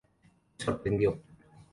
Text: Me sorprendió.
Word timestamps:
Me 0.57 0.63
sorprendió. 0.65 1.15